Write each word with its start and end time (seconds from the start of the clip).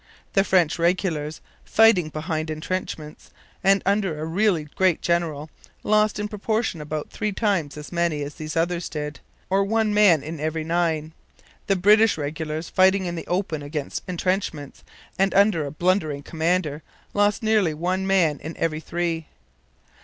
The 0.33 0.43
French 0.43 0.79
regulars, 0.79 1.41
fighting 1.63 2.09
behind 2.09 2.49
entrenchments 2.49 3.29
and 3.63 3.83
under 3.85 4.19
a 4.19 4.25
really 4.25 4.63
great 4.75 4.99
general; 4.99 5.51
lost 5.83 6.17
in 6.17 6.27
proportion 6.27 6.81
about 6.81 7.11
three 7.11 7.31
times 7.31 7.77
as 7.77 7.91
many 7.91 8.23
as 8.23 8.33
these 8.33 8.57
others 8.57 8.89
did, 8.89 9.19
or 9.47 9.63
one 9.63 9.93
man 9.93 10.23
in 10.23 10.39
every 10.39 10.63
nine. 10.63 11.13
The 11.67 11.75
British 11.75 12.17
regulars, 12.17 12.67
fighting 12.67 13.05
in 13.05 13.13
the 13.13 13.27
open 13.27 13.61
against 13.61 14.01
entrenchments 14.07 14.83
and 15.19 15.35
under 15.35 15.67
a 15.67 15.71
blundering 15.71 16.23
commander, 16.23 16.81
lost 17.13 17.43
nearly 17.43 17.75
one 17.75 18.07
man 18.07 18.39
in 18.39 18.57
every 18.57 18.79
three. 18.79 19.27